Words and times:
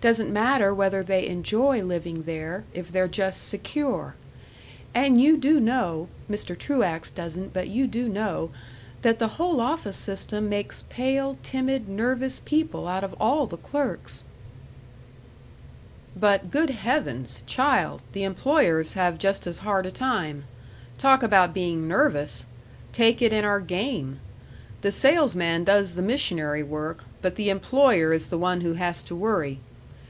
Doesn't 0.00 0.32
matter 0.32 0.72
whether 0.72 1.02
they 1.02 1.26
enjoy 1.26 1.82
living 1.82 2.22
there, 2.22 2.64
if 2.72 2.90
they're 2.90 3.06
just 3.06 3.46
secure. 3.46 4.14
And 4.94 5.20
you 5.20 5.36
do 5.36 5.60
know 5.60 6.08
Mr. 6.26 6.58
Truax 6.58 7.10
doesn't, 7.10 7.52
but 7.52 7.68
you 7.68 7.86
do 7.86 8.08
know 8.08 8.48
that 9.02 9.18
the 9.18 9.28
whole 9.36 9.60
office 9.60 9.98
system 9.98 10.48
makes 10.48 10.84
pale, 10.88 11.36
timid, 11.42 11.86
nervous 11.86 12.40
people 12.42 12.88
out 12.88 13.04
of 13.04 13.14
all 13.20 13.44
the 13.46 13.58
clerks" 13.58 14.24
"But, 16.16 16.50
good 16.50 16.70
heavens! 16.70 17.42
child, 17.44 18.00
the 18.12 18.22
employers 18.22 18.94
have 18.94 19.18
just 19.18 19.46
as 19.46 19.58
hard 19.58 19.84
a 19.84 19.90
time. 19.90 20.44
Talk 20.96 21.22
about 21.22 21.52
being 21.52 21.86
nervous! 21.86 22.46
Take 22.94 23.20
it 23.20 23.34
in 23.34 23.44
our 23.44 23.60
game. 23.60 24.18
The 24.80 24.92
salesman 24.92 25.64
does 25.64 25.94
the 25.94 26.00
missionary 26.00 26.62
work, 26.62 27.04
but 27.20 27.34
the 27.36 27.50
employer 27.50 28.14
is 28.14 28.28
the 28.28 28.38
one 28.38 28.62
who 28.62 28.72
has 28.72 29.02
to 29.02 29.14
worry. 29.14 29.58